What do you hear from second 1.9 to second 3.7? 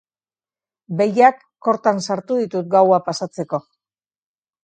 sartu ditut gaua pasatzeko.